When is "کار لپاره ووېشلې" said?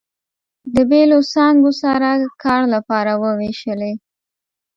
2.43-3.93